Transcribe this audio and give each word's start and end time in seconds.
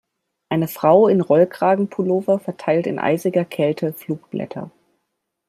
Eine 0.49 0.67
Frau 0.67 1.07
in 1.07 1.21
Rollkragenpullover 1.21 2.39
verteilt 2.39 2.87
in 2.87 2.97
eisiger 2.97 3.45
Kälte 3.45 3.93
Flugblätter. 3.93 4.71